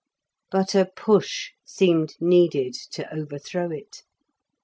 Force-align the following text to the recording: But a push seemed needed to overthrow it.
But 0.49 0.73
a 0.73 0.85
push 0.95 1.51
seemed 1.63 2.15
needed 2.19 2.73
to 2.93 3.07
overthrow 3.15 3.69
it. 3.69 4.01